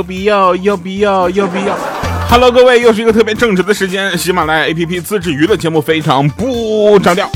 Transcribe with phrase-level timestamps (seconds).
[0.00, 1.76] 有必要，有必要，有必要。
[2.30, 7.28] Hello，各位，又是一个特别正直的时间，喜马拉雅 APP 自制娱乐节目非常不着调。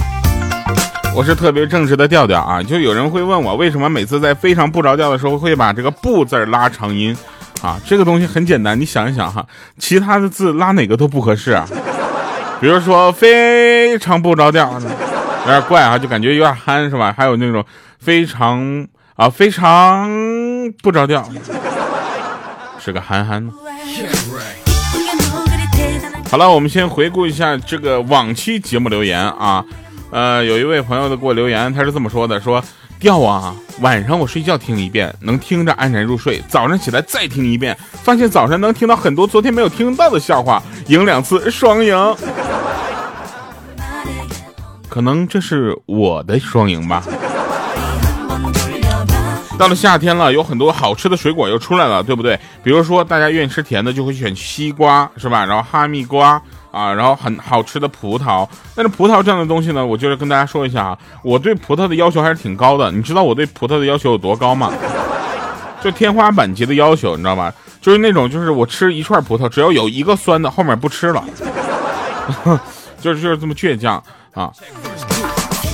[1.14, 7.14] 我是特别正直的调调啊，就有人会问我，为什么每次在非常不着调的时候会把这个不字拉长音
[7.61, 7.79] 啊？
[7.87, 9.45] 这个东西很简单，你想一想哈，
[9.79, 11.69] 其他的字拉哪个都不合适啊。
[12.62, 14.73] 比如说非常不着调，
[15.45, 17.15] 有点怪啊，就感觉有点憨是吧？
[17.15, 17.62] 还有那种
[18.01, 20.09] 非常啊非常
[20.82, 21.29] 不着调，
[22.85, 23.51] 是个憨憨。
[26.31, 29.65] 好了，我们先回顾一下这个往期节目留言啊。
[30.11, 32.62] 呃，有一位朋友的给我留言，他是这么说的：说
[33.01, 41.97] 调啊，晚上我睡觉听一遍，能听着安然入睡；早上起来再听一遍，发现早上能听到很多昨天没有听到的笑话，赢两次双赢。
[44.91, 47.03] 可能这是我的双赢吧。
[49.57, 52.39] 到了夏天了，有很多好吃的水果又出来了，对不对？
[52.63, 55.45] 比如说大家愿意吃甜的，就会选西瓜，是吧？
[55.45, 58.47] 然后哈密瓜啊，然后很好吃的葡萄。
[58.75, 62.91] 但是葡萄这样的东西呢，我就是跟大家说一下啊，我对葡萄的要求还是挺高的。
[62.91, 64.73] 你知道我对葡萄的要求有多高吗？
[65.83, 67.53] 就天花板级的要求，你知道吧？
[67.81, 71.25] 就是那种，就是我吃一串葡萄，只要有一个酸的，后面不吃了，
[73.01, 74.03] 就是就是这么倔强
[74.35, 74.51] 啊。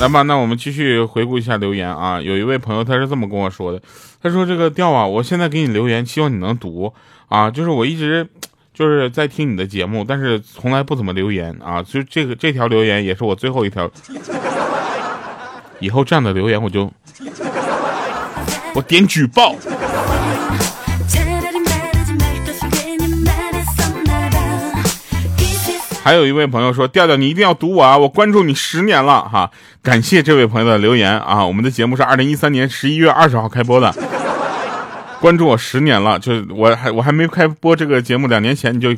[0.01, 2.19] 来吧，那我们继续回顾一下留言啊。
[2.19, 3.79] 有一位朋友他是这么跟我说的，
[4.23, 6.91] 他说：“这个调啊，我现在给你留言，希望你能读
[7.29, 7.51] 啊。
[7.51, 8.27] 就是我一直
[8.73, 11.83] 就是在听你的节目，但是从来不怎么留言啊。
[11.83, 13.91] 就这个这条留言也是我最后一条，
[15.81, 16.91] 以后这样的留言我就
[18.75, 19.55] 我点举报。”
[26.03, 27.97] 还有一位朋友说：“调调，你一定要读我啊！
[27.97, 29.51] 我关注你十年了哈，
[29.83, 31.45] 感谢这位朋友的留言啊！
[31.45, 33.91] 我们的节目是二零一三年十一月二十号开播的，
[35.21, 38.95] 关注我十年了，就我还我还没开播这个节目，两年前你就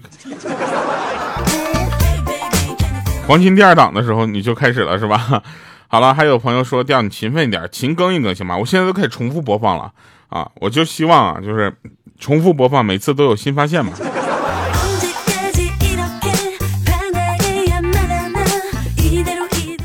[3.29, 5.41] 黄金第二档的时候你就开始了是吧？
[5.87, 8.57] 好了，还有朋友说调你勤奋一点，勤更一更行吗？
[8.57, 9.93] 我现在都开始重复播放了
[10.31, 10.51] 啊！
[10.57, 11.73] 我就希望啊，就是
[12.19, 13.93] 重复播放，每次都有新发现嘛。”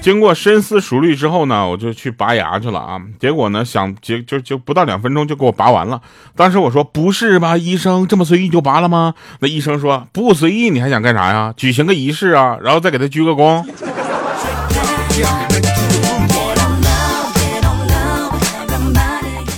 [0.07, 2.97] 经过深思熟虑之后呢，我就去拔牙去了啊。
[3.19, 6.01] 结果呢，想结就就不到两分钟就给我拔完了。
[6.34, 9.16] 当时我说不是吧，医生这么随意就拔了吗？
[9.40, 11.53] 那医生说不随意，你还想干啥呀？
[11.57, 13.66] 举行个仪式啊，然后再给他鞠个躬。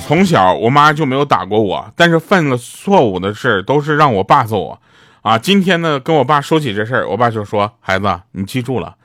[0.08, 4.82] 从小我妈就没有打过我，但是犯了错误的事都是让我爸揍我。
[5.22, 8.96] 啊，今天呢跟我爸说起这事儿，我爸就说孩子，你记住了，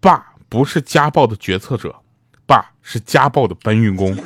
[0.00, 0.35] 爸。
[0.48, 1.94] 不是家暴的决策者，
[2.46, 4.16] 爸是家暴的搬运工。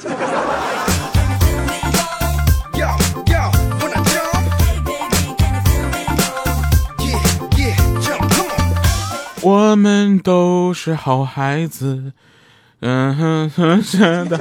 [9.42, 12.12] 我们都是好孩子，
[12.80, 14.38] 嗯哼哼，真的。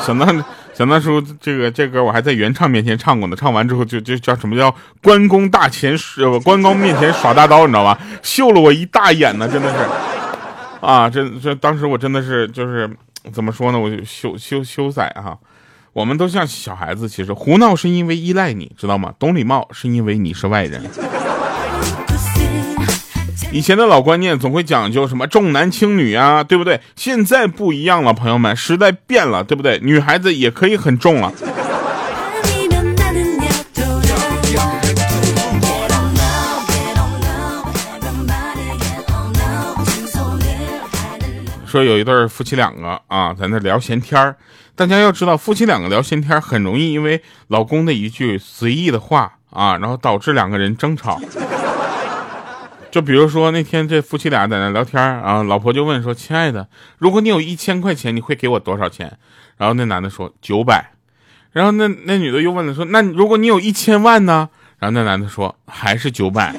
[0.00, 3.36] 想当想当初，这个这歌我还在原唱面前唱过呢。
[3.36, 7.98] 唱完之后就就叫什么叫关公大前呃关公面前耍大刀，你知道吧？
[8.22, 9.78] 秀了我一大眼呢，真的是。
[10.84, 12.88] 啊，这这当时我真的是就是
[13.32, 13.78] 怎么说呢？
[13.78, 15.38] 我就羞羞羞仔哈。
[15.92, 19.14] 我们都像小孩子，其实胡闹是因为依赖你，知道吗？
[19.18, 20.82] 懂礼貌是因为你是外人。
[23.52, 26.80] 以前的老观念总会讲究什么重男轻女啊，对不对？
[26.96, 29.78] 现在不一样了，朋友们，时代变了，对不对？
[29.80, 31.32] 女孩子也可以很重了。
[41.74, 44.36] 说有一对夫妻两个啊，在那聊闲天儿。
[44.76, 51.20] 大家要知道，夫妻两个聊闲天很容易因为老公的一句随意的话啊，然后导致两个人争吵。
[52.92, 56.68] 就比如说那天这夫妻俩在那聊天啊，老婆就问说：“亲爱的，
[56.98, 59.18] 如果你有一千块钱，你会给我多少钱？”
[59.58, 60.92] 然后那男的说：“九百。”
[61.50, 64.48] 然后那那女的又问了说：“那如果你有一千万呢？”
[64.78, 66.54] 然后那男的说：“还是九百。”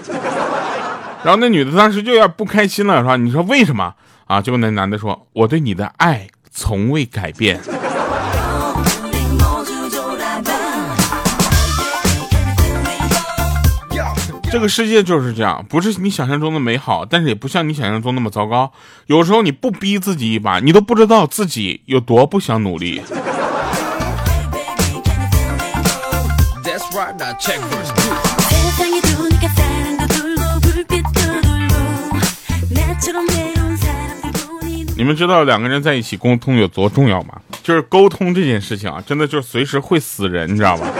[1.23, 4.41] 然后那女的当时就有点不开心了，说：“你说为什么？”啊！
[4.41, 7.59] 结果那男的说：“我对你的爱从未改变。”
[14.51, 18.71] 这个世界就是这样，不是你想象中的美好，但是也不像你想象中那么糟糕。
[19.07, 23.01] 有时候你不逼自己一把，你都不知道自己有多不想努力。
[35.05, 37.39] 你们知道两个人在一起沟通有多重要吗？
[37.61, 40.91] 就是沟通这件事情啊，真的就是随时会死人，你知道吧？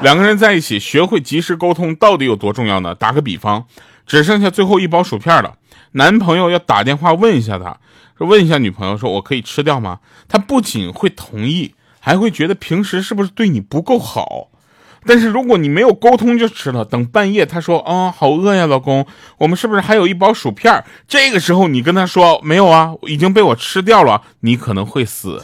[0.00, 2.94] 两个人在一起，学会及时沟通到底有多重要呢？
[2.94, 3.64] 打个比方，
[4.06, 5.54] 只剩下最后一包薯片了，
[5.90, 7.76] 男朋友要打电话问一下他，
[8.16, 9.98] 说问一下女朋友，说我可以吃掉吗？
[10.28, 14.50] 他不仅会同意，还会觉得平时是不是对你不够好？
[15.06, 19.06] 但是如果你没有沟通就吃了，等半夜他说啊好饿呀，老公，
[19.38, 20.84] 我们是不是还有一包薯片？
[21.06, 25.42] 这个时候你跟他说没有啊，已经被我吃掉了，你可能会死。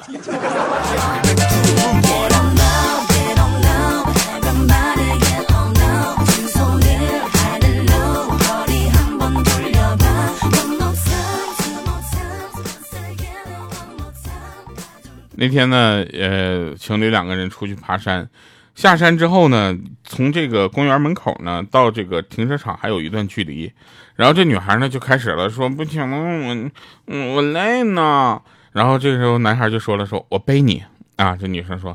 [15.35, 18.29] 那天呢，呃，情侣两个人出去爬山，
[18.75, 23.71] 下山之后呢，从这个公园门口呢到这个停车场还有一段距离，
[24.17, 26.71] 然后这女孩呢就开始了说不行，
[27.07, 28.41] 我我累呢。
[28.73, 30.83] 然后这个时候男孩就说了，说我背你
[31.17, 31.37] 啊。
[31.37, 31.95] 这女生说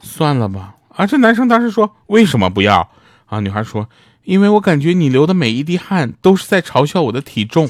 [0.00, 0.74] 算了吧。
[0.94, 2.88] 啊，这男生当时说为什么不要？
[3.26, 3.88] 啊，女孩说
[4.24, 7.68] 因为我感觉你流的每一滴汗都是在嘲笑我的体重。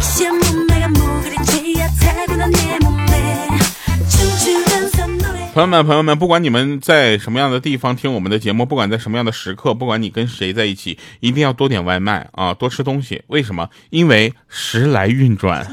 [0.00, 0.37] 先
[5.58, 13.24] 朋友们，朋友们，不管你们在什么样的地方听我们的节目，不管在什么样的时刻，不管你跟谁在一起，一定要多点外卖啊，多吃东西。
[13.26, 13.68] 为什么？
[13.90, 15.66] 因为时来运转。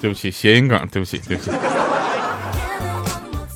[0.00, 1.50] 对不起，谐音梗，对不起，对不起。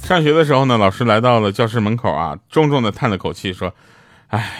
[0.03, 3.73] 上学的时候呢，老师来到了教室门口啊，重重的叹了口气，说
[4.27, 4.51] ：“哎，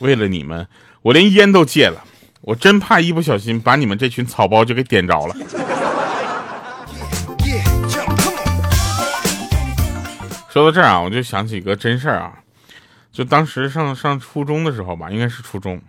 [0.00, 0.66] 为了你们，
[1.02, 2.02] 我连烟都戒了，
[2.40, 5.36] 我真怕一不小心把你们这群草包就给点着了。”
[10.58, 12.32] 说到这儿啊，我就想起一个真事儿啊，
[13.12, 15.80] 就当时上上初中的时候吧，应该是初中，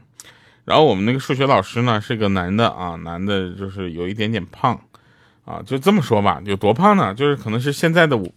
[0.63, 4.80] 然后我们那个数学老师呢是个男的啊，男的就是有一点点胖
[5.44, 7.16] 啊，就这么说吧，有多胖呢？
[7.16, 8.27] 就是可能是现在的我，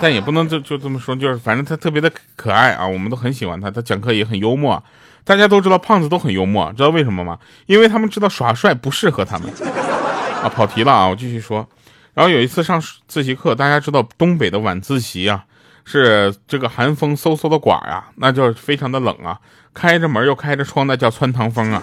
[0.00, 4.82] 但也不能就就这么说，就是反正他特别的可爱啊，我们都很喜欢他，他讲课也很幽默。
[5.22, 7.38] 大家都知道胖子都很幽默，知道为什么吗？
[7.66, 9.52] 因为他们知道耍帅不适合他们
[10.42, 10.48] 啊。
[10.48, 11.68] 跑题了啊，我继续说。
[12.14, 15.44] 然后有一次上自习课，大家知道东北的晚自习啊，
[15.84, 19.38] 是这个寒风嗖嗖的刮呀，那就非常的冷啊，
[19.72, 21.82] 开着门又开着窗，那叫穿堂风啊，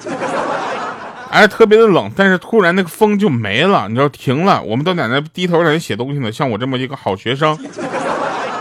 [1.31, 2.11] 哎，特别的冷。
[2.15, 6.31] 但是突然那个风就没了，你知道停了，我们都在那低头在那写东西呢。
[6.31, 7.57] 像我这么一个好学生，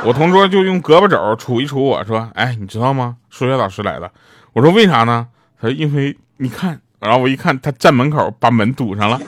[0.05, 3.17] 我同桌就用胳膊肘杵一杵我说：“哎，你知道吗？
[3.29, 4.11] 数学老师来了。”
[4.55, 5.27] 我说：“为啥呢？”
[5.61, 9.21] 他说：“因为你看。”然后我一看，他站门口把门堵上了。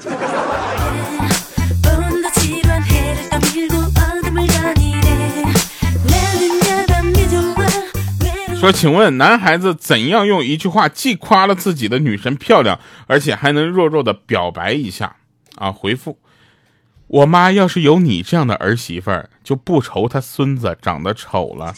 [8.61, 15.17] 说，请问男孩子怎样用一句话既夸了自己的女神漂亮，而且还能弱弱的表白一下？
[15.57, 16.19] 啊，回复：
[17.07, 21.75] 我妈要是有你这样的儿媳妇儿，就不愁她孙子长得丑了。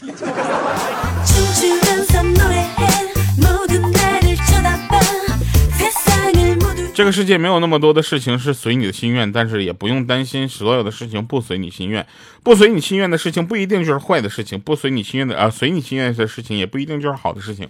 [6.95, 12.07] 这个世界没有那么多的事情是随你的心愿，但是也不用担心所有的事情不随你心愿。
[12.43, 17.67] 不随你心愿的事情不一定就是坏的事情，不随你心愿的啊，随你心愿的事情也不一定就是好的事情。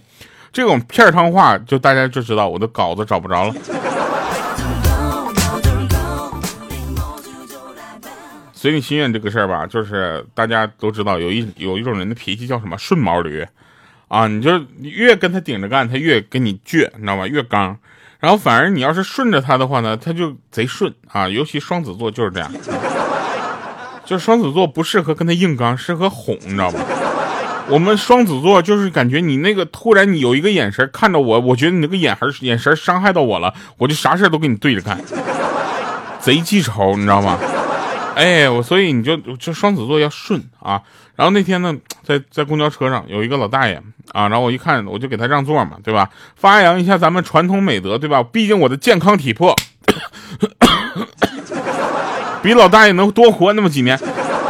[0.51, 3.55] 这种片儿汤话就大家就知道，我的稿子找不着了。
[8.53, 13.45] 随你心愿这个事儿吧，就是大家都知道，有一有一种人的脾气叫什么顺毛驴
[14.09, 14.51] 啊，你就
[14.81, 17.25] 越跟他顶着干，他越跟你倔，你知道吧？
[17.25, 17.79] 越刚。
[18.23, 22.49] 然后反而你要是顺着他的话呢，他就贼顺啊，尤其双子座就是这样，
[24.05, 26.79] 就是双子座不适合跟他硬刚，适合哄，你知道吗？
[27.67, 34.97] 我们双子座就是感觉你那个突然你有一个眼神看着我，我觉得你那个眼神眼神伤害到我了，我就啥事都跟你对着干，
[36.21, 37.37] 贼记仇，你知道吗？
[38.15, 40.81] 哎，我所以你就就双子座要顺啊。
[41.15, 46.09] 然后那天呢，在在公交车上有一个老大爷啊，然后我一看，我就给他让座嘛，对吧？
[46.35, 48.23] 发扬一下咱们传统美德，对吧？
[48.23, 49.55] 毕竟我的健康体魄
[52.41, 53.97] 比老大爷能多活那么几年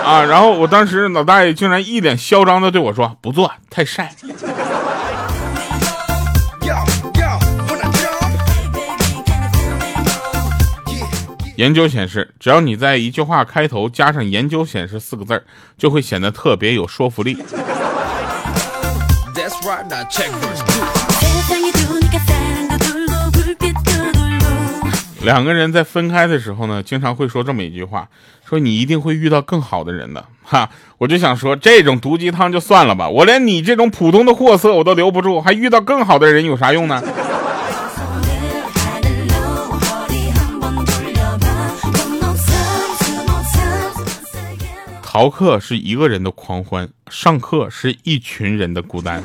[0.06, 0.24] 啊。
[0.24, 4.14] 然后我当时老大爷竟然一脸嚣张的对我说：“不坐，太晒。”
[11.56, 15.44] 研究显示，只要你在一句话开头加上“研究显示”四个字儿
[15.78, 17.38] 就会显得特别有说服力。
[25.22, 28.10] 两个人在分开的时候呢，经常会说这么一句话
[28.44, 37.02] ：“说你一定会遇到更好的人的。”哈，我就想说，这种毒鸡汤就算了吧，我连你这种普通的货色我都留不住，还遇到更好的人有啥用呢？
[45.14, 49.24] 逃课是一个人的狂欢，上课是一群人的孤单。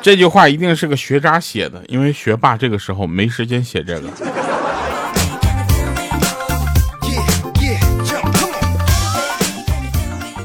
[0.00, 4.08] 这句话一定是个学渣写的，因为学霸这个时候没时间写这个。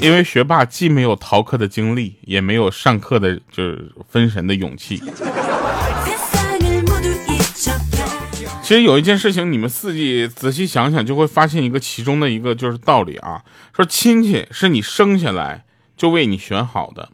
[0.02, 5.00] 因为学霸既没有逃课的经历，也没有上课的就是分神的勇气。
[8.70, 13.44] 其实有一件事情，你们自己仔细想想，就会发现一个其中的一个就是道理啊。
[13.74, 15.66] 说亲戚是你生下来
[15.98, 17.10] 就为你选好的，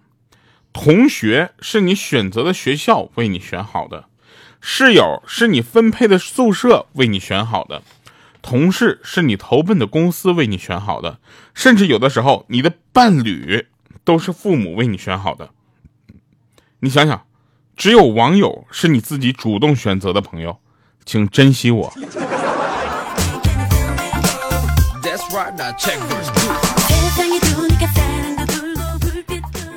[0.74, 4.10] 同学是你选择的学校为你选好的，
[4.60, 7.82] 室友是你分配的宿舍为你选好的。
[8.42, 11.22] 同事是你投奔的公司为你选好的，
[11.54, 13.68] 甚至有的时候你的伴侣
[14.04, 15.52] 都是父母为你选好的。
[16.82, 17.26] 你想想，
[17.78, 20.60] 只有网友是你自己主动选择的朋友，
[21.06, 21.94] 请珍惜我。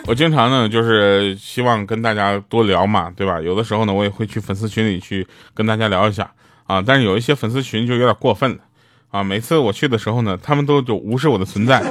[0.06, 3.38] 我经常呢，就是希望跟大家多聊嘛，对吧？
[3.40, 6.30] 有的时候呢，我也会去粉丝群里去跟大家聊一下。
[6.66, 8.58] 啊，但是有一些粉丝群就有点过分了，
[9.10, 11.82] 啊，每次我去的时候呢，他们都就无视我的存在。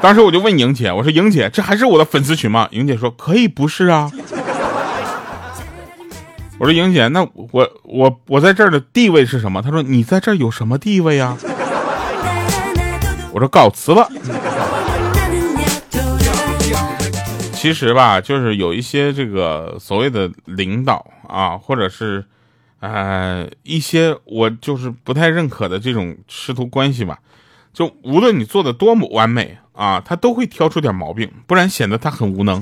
[0.00, 2.68] 当时我就问莹姐，我说莹姐，这还是我的粉丝群吗？
[2.72, 4.10] 莹姐说可以不是啊。
[6.60, 9.62] 我说莹姐，那我我我在这儿的地位是什么？
[9.62, 11.34] 她说你在这儿有什么地位呀？
[13.32, 14.06] 我说告辞了。
[17.54, 22.22] 其实吧，就是有一些这个所谓的领导啊，或者是。
[22.80, 27.18] 呃，一些我就是不太认可的这种师徒关系吧，
[27.74, 32.58] 就无论你做的多么完美啊，他都会挑出点毛病，不然显得他很无能。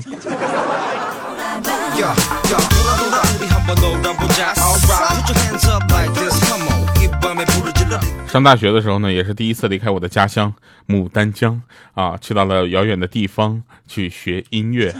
[8.27, 10.53] 上大学的时候呢，也是第一次离开我的家乡
[10.87, 11.61] 牡丹江
[11.93, 14.93] 啊，去到了遥远的地方去学音乐。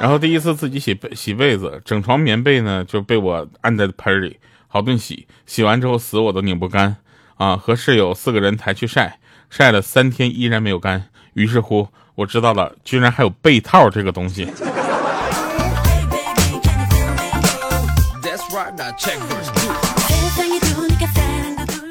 [0.00, 5.28] 然后第一次自己洗被洗被子，整床棉被呢就被我按在盆里，好顿洗。
[5.46, 6.96] 洗完之后死我都拧不干
[7.36, 7.56] 啊！
[7.56, 11.04] 和室友四个人抬去晒，晒了三天依然没有干。
[11.34, 14.48] 于是乎，我知道了，居然还有被套这个东西。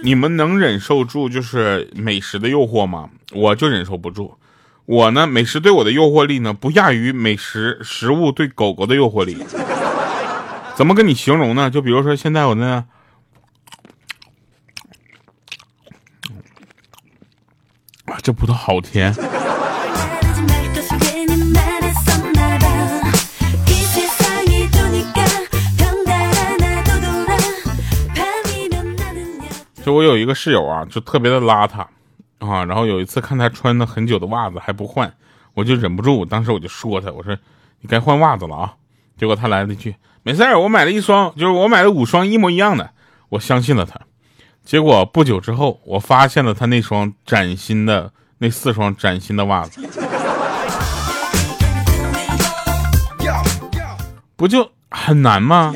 [0.04, 3.10] 你们能忍受住就是美食的诱惑吗？
[3.34, 4.36] 我就忍受不住。
[4.86, 9.38] 我呢，美食对我的诱惑力呢，不亚于美食食物对狗狗的诱惑力。
[10.76, 11.70] 怎么跟你形容呢？
[11.70, 12.86] 就比如说现在我呢，
[18.08, 19.14] 哇，这葡萄好甜。
[29.84, 31.86] 就我有一个室友啊，就特别的邋遢。
[32.40, 35.14] 啊，然后有一次看他穿了很久的袜子还不换，
[35.54, 37.38] 我就忍不住，当时我就说他，我说
[37.82, 38.74] 你该换袜子了啊。
[39.16, 42.90] 结果他来了一句，没事儿，我买了一双，就是我买了五双一模一样的，
[43.30, 44.02] 我相信了他。
[44.64, 49.82] 结果不久之后，我发现了他那双崭新的那四双崭新的袜子，
[54.36, 55.76] 不就很难吗？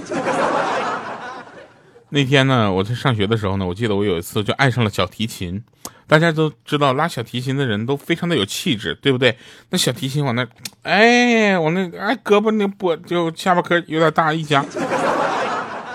[2.10, 5.64] 那天呢，我在上学的时候呢，我记得我有一次就爱上了小提琴。
[6.08, 9.36] 大家都知道拉小提琴的人都非常的有气质，对不对？
[9.72, 10.48] 那小提琴往那，
[10.84, 14.64] 哎，我那哎胳膊那脖就下巴颏有点大一夹，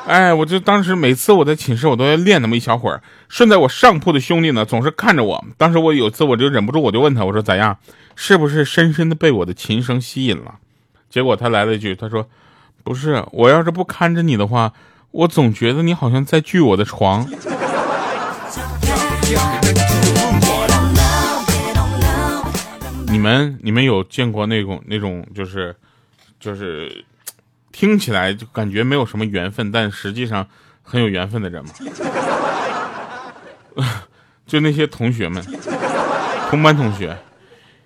[0.09, 3.01] 哎，我就当时每次我在寝室我都要练那么一小会儿。
[3.29, 7.79] 顺在我上铺的兄弟呢总是看着我，当时我有一次我就忍不住我就问他，我说咋样？
[8.17, 10.57] 是不是深深的被我的琴声吸引了？
[11.09, 12.29] 结果他来了一句，他说
[12.83, 14.73] 不是，我要是不看着你的话，
[15.13, 17.27] 我总觉得你好像在锯我的床。
[23.09, 25.75] 你们你们有见过那种那种就是
[26.39, 27.05] 就是
[27.73, 30.47] 听起来就感觉没有什么缘分，但实际上
[30.83, 31.71] 很有缘分的人吗？
[34.47, 35.45] 就那些同学们，
[36.51, 37.17] 同班同学，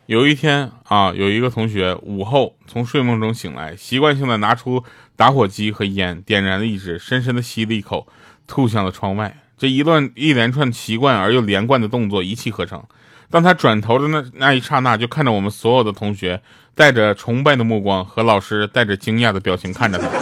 [0.07, 4.85] 有一天啊，有一个同学午后从睡梦中醒来，习惯性的拿出
[5.17, 8.07] 打火机和烟，点燃了一支，深深的吸了一口，
[8.47, 9.35] 吐向了窗外。
[9.57, 12.83] 这一段一连串奇怪而又连贯的动作一气呵成。
[13.31, 16.43] 当他转头的那那一刹那，就看着我们所有的同学
[16.75, 20.07] 带着崇拜的目光和老师带着惊讶的表情看着他。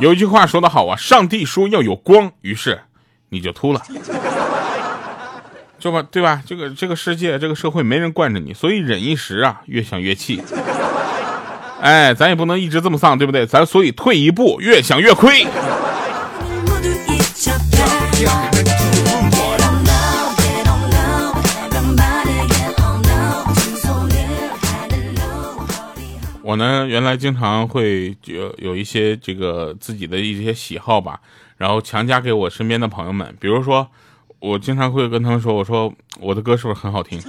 [0.00, 2.80] 有一句话说得好啊，上帝说要有光，于是
[3.30, 3.80] 你就秃了，
[5.78, 6.42] 就吧，对吧？
[6.46, 10.42] 这个这个世界，这个社会没人惯着你，所以忍一时啊，越想越气。
[11.80, 13.46] 哎，咱也不能一直这么丧，对不对？
[13.46, 15.46] 咱所以退一步，越想越亏。
[26.42, 31.20] 我呢，原来经常会有有一些这个自己的一些喜好吧，
[31.60, 33.36] 然后强加给我身边的朋友们。
[33.38, 33.86] 比如说，
[34.38, 37.20] 我经常会跟他们说：“我说我的歌是不是很好听？”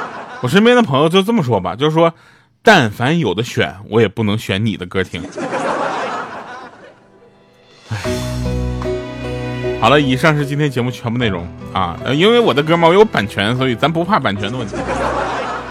[0.40, 2.14] 我身边的朋友就这么说吧，就是说，
[2.62, 5.20] 但凡有的选，我也不能选你的歌听。
[9.80, 11.98] 好了，以上是今天节目全部内容啊。
[12.14, 14.76] 因为我的歌嘛，我有版权，所以咱不怕版权的问题。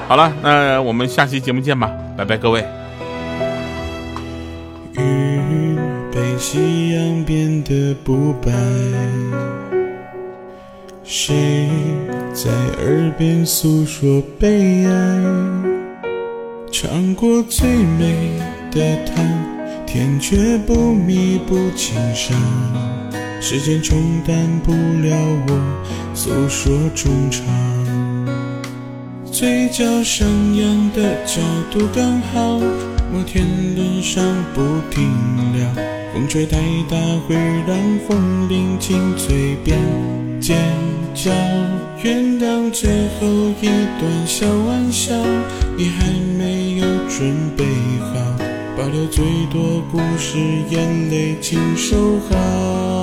[0.09, 2.82] 好了，那我们下期节目见吧，拜拜，各位。
[6.45, 8.51] 夕阳变得不白，
[11.01, 11.69] 谁
[12.33, 12.51] 在
[12.83, 15.23] 耳边诉说悲哀？
[16.69, 18.37] 尝过最美
[18.69, 19.25] 的糖，
[19.85, 22.37] 甜却不弥补情伤。
[23.39, 23.97] 时间冲
[24.27, 24.35] 淡
[24.65, 25.15] 不了
[25.47, 27.45] 我诉说衷肠。
[29.31, 32.59] 嘴角上扬的角度刚好，
[33.13, 33.45] 摩天
[33.77, 34.21] 轮上
[34.53, 35.09] 不停
[35.55, 35.92] 聊。
[36.13, 36.95] 风吹太大
[37.27, 37.35] 会
[37.67, 37.75] 让
[38.07, 39.75] 风铃紧嘴边
[40.39, 40.55] 尖
[41.15, 41.31] 叫。
[42.03, 42.89] 原谅最
[43.19, 43.27] 后
[43.59, 43.65] 一
[43.99, 45.15] 段小玩笑，
[45.75, 46.05] 你还
[46.37, 47.65] 没有准备
[47.99, 48.13] 好，
[48.77, 50.37] 保留最多不是，
[50.69, 53.02] 眼泪请收好。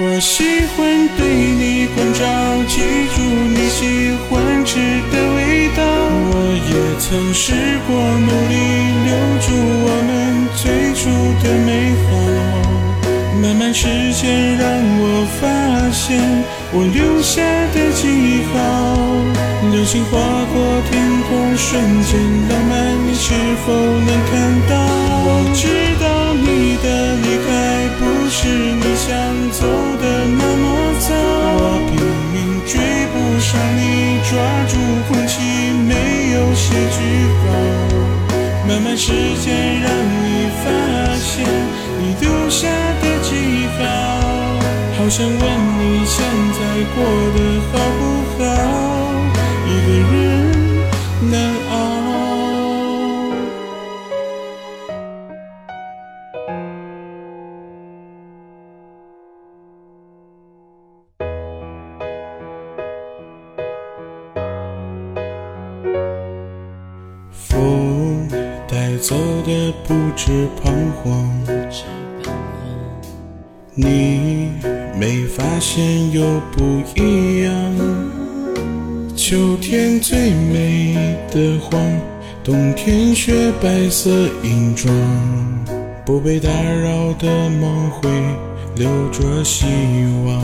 [0.00, 0.44] 我喜
[0.76, 2.22] 欢对你关照，
[2.68, 2.78] 记
[3.16, 4.78] 住你喜欢吃
[5.10, 5.82] 的味道。
[6.30, 7.52] 我也曾试
[7.84, 8.54] 过努力
[9.02, 9.10] 留
[9.42, 9.50] 住
[9.82, 11.10] 我们最初
[11.42, 12.08] 的美好，
[13.42, 16.22] 慢慢时间让我发现
[16.70, 17.42] 我留下
[17.74, 18.54] 的记号。
[19.72, 20.16] 流星划
[20.54, 20.94] 过天
[21.26, 22.14] 空，瞬间
[22.48, 23.34] 浪漫，你是
[23.66, 24.78] 否能看到？
[25.26, 25.66] 我知
[38.66, 40.66] 慢慢时间让你发
[41.16, 41.46] 现
[41.98, 42.68] 你留下
[43.00, 43.80] 的记号，
[44.98, 46.16] 好想问你现
[46.52, 46.58] 在
[46.94, 46.96] 过
[47.34, 47.38] 得
[47.72, 48.07] 好不？
[75.28, 77.52] 发现又不一样。
[79.14, 80.94] 秋天最美
[81.30, 81.80] 的黄，
[82.42, 84.10] 冬天雪白色
[84.42, 84.92] 银装。
[86.04, 88.08] 不被打扰的梦会
[88.74, 89.66] 留着希
[90.24, 90.42] 望，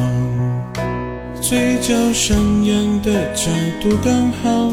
[1.40, 4.70] 嘴角上扬的角度刚好。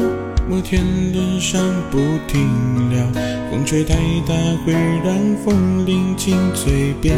[0.50, 1.58] 摩天轮上
[1.90, 3.06] 不停聊，
[3.50, 3.94] 风吹太
[4.26, 4.34] 大
[4.66, 4.72] 会
[5.04, 7.16] 让风铃紧嘴边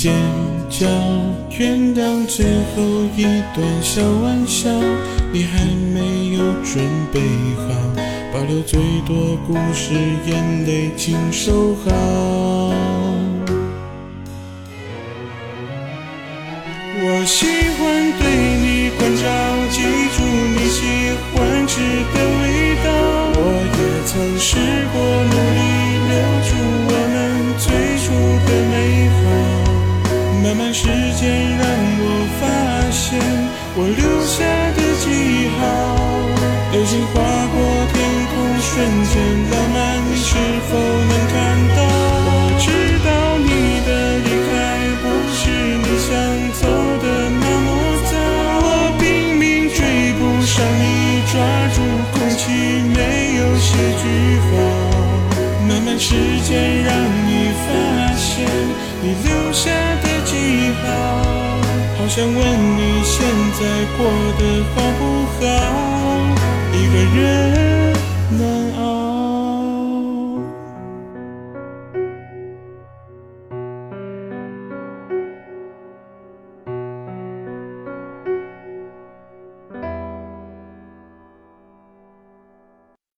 [0.00, 0.14] 尖
[0.70, 0.86] 叫。
[1.58, 2.80] 原谅最后
[3.14, 3.22] 一
[3.54, 4.70] 段小玩笑，
[5.30, 6.82] 你还没有准
[7.12, 7.20] 备
[7.58, 7.68] 好，
[8.32, 9.92] 保留最多故事，
[10.26, 11.90] 眼泪请收好。
[17.02, 17.44] 我喜
[17.76, 17.84] 欢
[18.18, 18.24] 对
[18.56, 19.28] 你关照，
[19.68, 19.82] 记
[20.16, 21.36] 住你喜欢
[21.68, 21.76] 吃
[22.14, 22.88] 的味道。
[23.36, 23.38] 我
[23.76, 23.80] 也。
[24.06, 24.56] 曾试
[24.92, 24.98] 过
[25.30, 25.60] 努力
[26.08, 26.12] 留
[26.48, 26.50] 住
[30.50, 30.82] 慢慢时
[31.14, 31.62] 间让
[32.02, 32.42] 我发
[32.90, 33.14] 现
[33.76, 34.42] 我留下
[34.74, 35.62] 的记号。
[36.72, 37.54] 流星划过
[37.94, 38.02] 天
[38.34, 38.74] 空，瞬
[39.06, 39.14] 间
[39.46, 39.78] 浪漫，
[40.10, 40.34] 你是
[40.66, 41.38] 否能看
[41.76, 41.78] 到？
[42.26, 42.66] 我知
[43.06, 44.50] 道你的离开
[44.98, 45.06] 不
[45.38, 45.38] 是
[45.78, 46.10] 你想
[46.58, 46.66] 走
[46.98, 47.70] 的那么
[48.10, 48.18] 早，
[48.66, 48.66] 我
[48.98, 49.78] 拼命追
[50.18, 51.38] 不上你，抓
[51.76, 51.78] 住
[52.10, 52.50] 空气
[52.90, 52.98] 没
[53.38, 53.70] 有写。
[56.02, 57.68] 时间让你发
[58.16, 58.48] 现
[59.02, 59.36] 你留，
[62.10, 63.60] 想问你现在
[63.96, 64.04] 过
[64.36, 65.00] 得好不
[65.38, 65.44] 好？
[66.72, 67.59] 一个人。